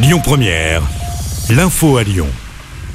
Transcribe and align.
Lyon 0.00 0.20
Première, 0.22 0.82
l'info 1.50 1.96
à 1.96 2.04
Lyon. 2.04 2.28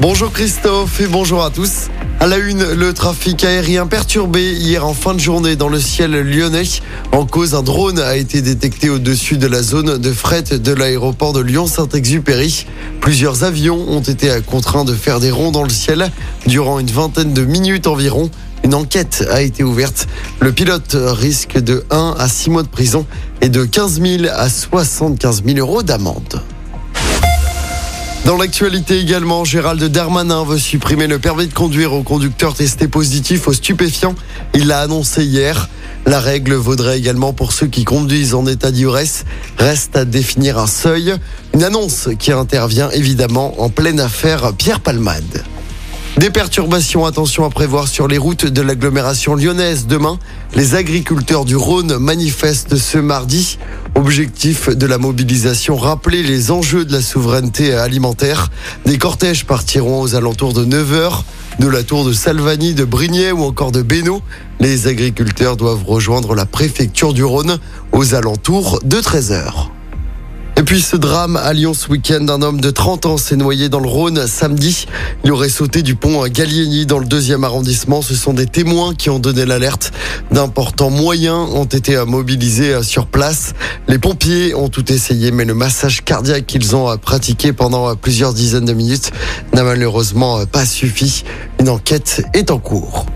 Bonjour 0.00 0.32
Christophe 0.32 1.00
et 1.00 1.06
bonjour 1.06 1.44
à 1.44 1.50
tous. 1.50 1.90
À 2.18 2.26
la 2.26 2.38
une, 2.38 2.72
le 2.72 2.92
trafic 2.92 3.44
aérien 3.44 3.86
perturbé 3.86 4.52
hier 4.52 4.84
en 4.84 4.94
fin 4.94 5.14
de 5.14 5.20
journée 5.20 5.54
dans 5.54 5.68
le 5.68 5.78
ciel 5.78 6.10
lyonnais. 6.10 6.64
En 7.12 7.24
cause, 7.24 7.54
un 7.54 7.62
drone 7.62 8.00
a 8.00 8.16
été 8.16 8.42
détecté 8.42 8.90
au-dessus 8.90 9.36
de 9.36 9.46
la 9.46 9.62
zone 9.62 9.98
de 9.98 10.12
fret 10.12 10.42
de 10.42 10.72
l'aéroport 10.72 11.32
de 11.32 11.38
Lyon-Saint-Exupéry. 11.38 12.66
Plusieurs 13.00 13.44
avions 13.44 13.78
ont 13.78 14.00
été 14.00 14.36
contraints 14.44 14.84
de 14.84 14.94
faire 14.94 15.20
des 15.20 15.30
ronds 15.30 15.52
dans 15.52 15.62
le 15.62 15.70
ciel 15.70 16.10
durant 16.48 16.80
une 16.80 16.90
vingtaine 16.90 17.32
de 17.32 17.44
minutes 17.44 17.86
environ. 17.86 18.28
Une 18.64 18.74
enquête 18.74 19.24
a 19.30 19.40
été 19.42 19.62
ouverte. 19.62 20.08
Le 20.40 20.50
pilote 20.50 20.96
risque 21.00 21.60
de 21.60 21.84
1 21.92 22.16
à 22.18 22.26
6 22.26 22.50
mois 22.50 22.64
de 22.64 22.68
prison 22.68 23.06
et 23.40 23.48
de 23.48 23.64
15 23.64 24.02
000 24.02 24.24
à 24.34 24.48
75 24.48 25.44
000 25.44 25.58
euros 25.58 25.84
d'amende. 25.84 26.42
Dans 28.28 28.36
l'actualité 28.36 28.98
également, 28.98 29.46
Gérald 29.46 29.82
Darmanin 29.82 30.44
veut 30.44 30.58
supprimer 30.58 31.06
le 31.06 31.18
permis 31.18 31.46
de 31.46 31.54
conduire 31.54 31.94
aux 31.94 32.02
conducteurs 32.02 32.52
testés 32.52 32.86
positifs 32.86 33.48
aux 33.48 33.54
stupéfiants. 33.54 34.14
Il 34.52 34.66
l'a 34.66 34.80
annoncé 34.80 35.24
hier. 35.24 35.70
La 36.04 36.20
règle 36.20 36.52
vaudrait 36.52 36.98
également 36.98 37.32
pour 37.32 37.52
ceux 37.52 37.68
qui 37.68 37.84
conduisent 37.84 38.34
en 38.34 38.44
état 38.44 38.70
d'ivresse. 38.70 39.24
Reste 39.56 39.96
à 39.96 40.04
définir 40.04 40.58
un 40.58 40.66
seuil. 40.66 41.14
Une 41.54 41.64
annonce 41.64 42.10
qui 42.18 42.30
intervient 42.30 42.90
évidemment 42.90 43.62
en 43.62 43.70
pleine 43.70 43.98
affaire 43.98 44.52
Pierre 44.52 44.80
Palmade. 44.80 45.42
Des 46.18 46.30
perturbations, 46.30 47.06
attention 47.06 47.44
à 47.44 47.50
prévoir 47.50 47.86
sur 47.86 48.08
les 48.08 48.18
routes 48.18 48.44
de 48.44 48.60
l'agglomération 48.60 49.36
lyonnaise. 49.36 49.86
Demain, 49.86 50.18
les 50.54 50.74
agriculteurs 50.74 51.44
du 51.44 51.54
Rhône 51.54 51.96
manifestent 51.96 52.76
ce 52.76 52.98
mardi. 52.98 53.56
Objectif 53.98 54.68
de 54.68 54.86
la 54.86 54.96
mobilisation, 54.96 55.76
rappeler 55.76 56.22
les 56.22 56.52
enjeux 56.52 56.84
de 56.84 56.92
la 56.92 57.02
souveraineté 57.02 57.74
alimentaire. 57.74 58.48
Des 58.86 58.96
cortèges 58.96 59.44
partiront 59.44 60.00
aux 60.00 60.14
alentours 60.14 60.52
de 60.52 60.64
9h 60.64 61.24
de 61.58 61.66
la 61.66 61.82
tour 61.82 62.04
de 62.04 62.12
Salvani, 62.12 62.74
de 62.74 62.84
Brignais 62.84 63.32
ou 63.32 63.42
encore 63.42 63.72
de 63.72 63.82
Bénaud. 63.82 64.22
Les 64.60 64.86
agriculteurs 64.86 65.56
doivent 65.56 65.84
rejoindre 65.84 66.36
la 66.36 66.46
préfecture 66.46 67.12
du 67.12 67.24
Rhône 67.24 67.58
aux 67.90 68.14
alentours 68.14 68.78
de 68.84 68.98
13h. 68.98 69.67
Et 70.58 70.64
puis 70.64 70.82
ce 70.82 70.96
drame 70.96 71.36
à 71.36 71.52
Lyon 71.52 71.72
ce 71.72 71.88
week-end, 71.88 72.26
un 72.28 72.42
homme 72.42 72.60
de 72.60 72.70
30 72.70 73.06
ans 73.06 73.16
s'est 73.16 73.36
noyé 73.36 73.68
dans 73.68 73.78
le 73.78 73.86
Rhône 73.86 74.26
samedi. 74.26 74.86
Il 75.22 75.30
aurait 75.30 75.50
sauté 75.50 75.82
du 75.82 75.94
pont 75.94 76.20
à 76.20 76.28
Gallieni 76.28 76.84
dans 76.84 76.98
le 76.98 77.06
deuxième 77.06 77.44
arrondissement. 77.44 78.02
Ce 78.02 78.16
sont 78.16 78.34
des 78.34 78.46
témoins 78.46 78.92
qui 78.92 79.08
ont 79.08 79.20
donné 79.20 79.46
l'alerte. 79.46 79.92
D'importants 80.32 80.90
moyens 80.90 81.48
ont 81.54 81.64
été 81.64 81.96
mobilisés 82.04 82.82
sur 82.82 83.06
place. 83.06 83.54
Les 83.86 84.00
pompiers 84.00 84.56
ont 84.56 84.68
tout 84.68 84.92
essayé, 84.92 85.30
mais 85.30 85.44
le 85.44 85.54
massage 85.54 86.02
cardiaque 86.02 86.46
qu'ils 86.46 86.74
ont 86.74 86.98
pratiqué 86.98 87.52
pendant 87.52 87.94
plusieurs 87.94 88.34
dizaines 88.34 88.64
de 88.64 88.74
minutes 88.74 89.12
n'a 89.54 89.62
malheureusement 89.62 90.44
pas 90.44 90.66
suffi. 90.66 91.22
Une 91.60 91.68
enquête 91.68 92.24
est 92.34 92.50
en 92.50 92.58
cours. 92.58 93.06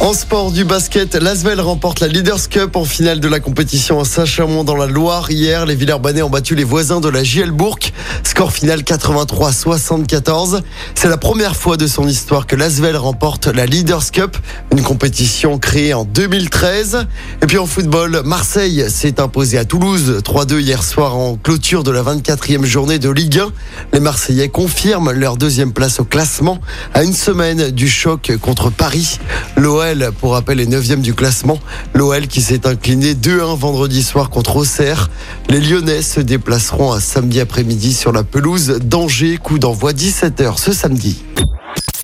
En 0.00 0.14
sport 0.14 0.50
du 0.50 0.64
basket, 0.64 1.14
l'Asvel 1.14 1.60
remporte 1.60 2.00
la 2.00 2.06
Leaders 2.06 2.48
Cup 2.48 2.74
en 2.74 2.86
finale 2.86 3.20
de 3.20 3.28
la 3.28 3.38
compétition 3.38 4.00
à 4.00 4.06
Saint-Chamond 4.06 4.64
dans 4.64 4.74
la 4.74 4.86
Loire. 4.86 5.30
Hier, 5.30 5.66
les 5.66 5.74
Villers-Banais 5.74 6.22
ont 6.22 6.30
battu 6.30 6.54
les 6.54 6.64
voisins 6.64 7.00
de 7.00 7.10
la 7.10 7.22
JL 7.22 7.50
Bourg. 7.50 7.78
Score 8.24 8.50
final 8.50 8.80
83-74. 8.80 10.62
C'est 10.94 11.10
la 11.10 11.18
première 11.18 11.54
fois 11.54 11.76
de 11.76 11.86
son 11.86 12.08
histoire 12.08 12.46
que 12.46 12.56
l'Asvel 12.56 12.96
remporte 12.96 13.46
la 13.46 13.66
Leaders 13.66 14.10
Cup, 14.10 14.38
une 14.72 14.82
compétition 14.82 15.58
créée 15.58 15.92
en 15.92 16.06
2013. 16.06 17.06
Et 17.42 17.46
puis 17.46 17.58
en 17.58 17.66
football, 17.66 18.22
Marseille 18.24 18.86
s'est 18.88 19.20
imposé 19.20 19.58
à 19.58 19.66
Toulouse 19.66 20.22
3-2 20.24 20.60
hier 20.60 20.82
soir 20.82 21.14
en 21.14 21.36
clôture 21.36 21.82
de 21.82 21.90
la 21.90 22.02
24e 22.02 22.64
journée 22.64 22.98
de 22.98 23.10
Ligue 23.10 23.38
1. 23.38 23.52
Les 23.92 24.00
Marseillais 24.00 24.48
confirment 24.48 25.12
leur 25.12 25.36
deuxième 25.36 25.74
place 25.74 26.00
au 26.00 26.04
classement 26.04 26.58
à 26.94 27.02
une 27.02 27.12
semaine 27.12 27.70
du 27.70 27.90
choc 27.90 28.32
contre 28.40 28.70
Paris. 28.70 29.18
L'OL 29.58 29.89
pour 30.18 30.32
rappel, 30.32 30.60
est 30.60 30.66
9 30.66 31.00
du 31.00 31.14
classement. 31.14 31.58
L'OL 31.94 32.26
qui 32.26 32.40
s'est 32.40 32.66
incliné 32.66 33.14
2-1 33.14 33.56
vendredi 33.56 34.02
soir 34.02 34.30
contre 34.30 34.56
Auxerre. 34.56 35.10
Les 35.48 35.60
Lyonnais 35.60 36.02
se 36.02 36.20
déplaceront 36.20 36.92
un 36.92 37.00
samedi 37.00 37.40
après-midi 37.40 37.92
sur 37.92 38.12
la 38.12 38.22
pelouse 38.22 38.78
d'Angers. 38.82 39.38
Coup 39.38 39.58
d'envoi 39.58 39.92
17h 39.92 40.58
ce 40.58 40.72
samedi. 40.72 41.24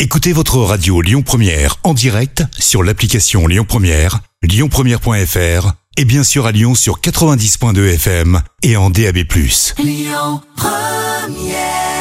Écoutez 0.00 0.32
votre 0.32 0.58
radio 0.58 1.00
Lyon 1.00 1.22
Première 1.22 1.76
en 1.82 1.94
direct 1.94 2.44
sur 2.58 2.82
l'application 2.82 3.46
Lyon 3.46 3.64
Première, 3.66 4.20
lyonpremière.fr 4.42 5.72
et 5.96 6.04
bien 6.04 6.22
sûr 6.22 6.46
à 6.46 6.52
Lyon 6.52 6.75
sur 6.75 7.00
90.2 7.00 7.94
FM 7.94 8.42
et 8.62 8.76
en 8.76 8.91
DAB+. 8.91 9.19
Lyon 9.78 10.41
Première 10.56 11.95